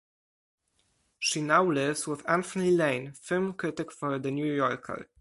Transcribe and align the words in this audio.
She 1.19 1.41
now 1.43 1.63
lives 1.63 2.07
with 2.07 2.27
Anthony 2.27 2.71
Lane, 2.71 3.11
film 3.11 3.53
critic 3.53 3.91
for 3.91 4.17
"The 4.17 4.31
New 4.31 4.51
Yorker". 4.51 5.07